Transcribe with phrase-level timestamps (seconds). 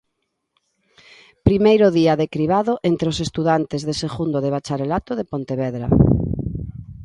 [1.47, 5.87] Primeiro día de cribado entre os estudantes de segundo de bacharelato de Pontevedra.